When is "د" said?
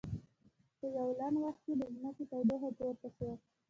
1.79-1.81